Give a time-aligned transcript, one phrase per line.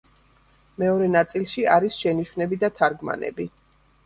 [0.83, 3.49] მეორე ნაწილში არის შენიშვნები და თარგმანები.